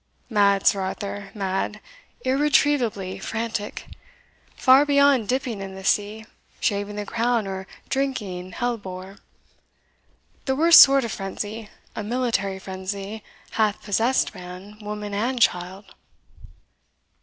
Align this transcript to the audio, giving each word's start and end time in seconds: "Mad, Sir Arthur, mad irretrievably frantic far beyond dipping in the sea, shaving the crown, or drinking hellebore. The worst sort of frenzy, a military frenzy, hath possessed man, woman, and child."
"Mad, 0.31 0.65
Sir 0.65 0.81
Arthur, 0.81 1.29
mad 1.35 1.79
irretrievably 2.25 3.19
frantic 3.19 3.85
far 4.55 4.83
beyond 4.83 5.27
dipping 5.29 5.61
in 5.61 5.75
the 5.75 5.83
sea, 5.83 6.25
shaving 6.59 6.95
the 6.95 7.05
crown, 7.05 7.45
or 7.45 7.67
drinking 7.87 8.53
hellebore. 8.53 9.17
The 10.45 10.55
worst 10.55 10.81
sort 10.81 11.05
of 11.05 11.11
frenzy, 11.11 11.69
a 11.95 12.01
military 12.01 12.57
frenzy, 12.57 13.23
hath 13.51 13.83
possessed 13.83 14.33
man, 14.33 14.79
woman, 14.81 15.13
and 15.13 15.39
child." 15.39 15.93